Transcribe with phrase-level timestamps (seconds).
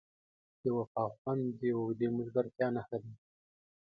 [0.63, 3.11] د وفا خوند د اوږدې ملګرتیا نښه ده.